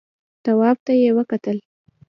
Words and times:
تواب 0.43 0.77
ته 0.85 0.91
يې 1.01 1.09
وکتل. 1.17 1.57